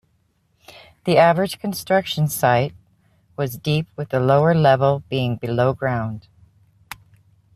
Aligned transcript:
The 1.05 1.17
average 1.17 1.59
construction 1.59 2.27
site 2.27 2.73
was 3.37 3.59
deep, 3.59 3.85
with 3.95 4.09
the 4.09 4.19
lower 4.19 4.55
level 4.55 5.03
being 5.11 5.35
below 5.35 5.73
ground. 5.75 6.27